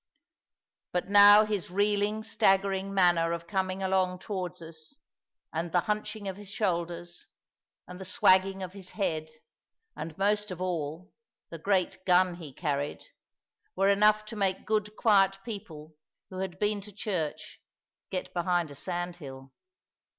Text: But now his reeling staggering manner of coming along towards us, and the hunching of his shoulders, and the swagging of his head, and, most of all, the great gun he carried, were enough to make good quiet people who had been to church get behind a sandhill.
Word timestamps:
But 0.93 1.09
now 1.09 1.45
his 1.45 1.69
reeling 1.69 2.23
staggering 2.23 2.91
manner 2.91 3.33
of 3.33 3.45
coming 3.45 3.83
along 3.83 4.17
towards 4.17 4.59
us, 4.59 4.97
and 5.53 5.71
the 5.71 5.81
hunching 5.81 6.27
of 6.27 6.37
his 6.37 6.49
shoulders, 6.49 7.27
and 7.87 8.01
the 8.01 8.05
swagging 8.05 8.63
of 8.63 8.73
his 8.73 8.89
head, 8.89 9.29
and, 9.95 10.17
most 10.17 10.49
of 10.49 10.59
all, 10.59 11.11
the 11.51 11.59
great 11.59 12.03
gun 12.03 12.33
he 12.37 12.51
carried, 12.51 13.03
were 13.75 13.89
enough 13.91 14.25
to 14.25 14.35
make 14.35 14.65
good 14.65 14.95
quiet 14.95 15.37
people 15.45 15.93
who 16.31 16.39
had 16.39 16.57
been 16.57 16.81
to 16.81 16.91
church 16.91 17.61
get 18.09 18.33
behind 18.33 18.71
a 18.71 18.75
sandhill. 18.75 19.51